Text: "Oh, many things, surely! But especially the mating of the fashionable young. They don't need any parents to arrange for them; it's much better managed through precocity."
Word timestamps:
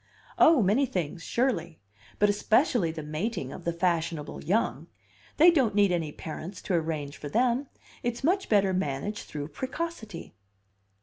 "Oh, 0.39 0.63
many 0.63 0.87
things, 0.87 1.21
surely! 1.21 1.79
But 2.17 2.27
especially 2.27 2.89
the 2.89 3.03
mating 3.03 3.53
of 3.53 3.65
the 3.65 3.71
fashionable 3.71 4.43
young. 4.43 4.87
They 5.37 5.51
don't 5.51 5.75
need 5.75 5.91
any 5.91 6.11
parents 6.11 6.59
to 6.63 6.73
arrange 6.73 7.17
for 7.17 7.29
them; 7.29 7.67
it's 8.01 8.23
much 8.23 8.49
better 8.49 8.73
managed 8.73 9.27
through 9.29 9.49
precocity." 9.49 10.33